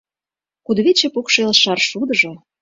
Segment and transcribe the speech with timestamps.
[0.65, 2.31] Кудывече покшел шаршудыжо